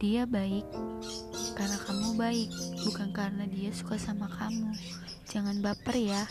[0.00, 0.64] Dia baik
[1.52, 2.48] karena kamu baik,
[2.88, 4.72] bukan karena dia suka sama kamu.
[5.28, 6.24] Jangan baper ya.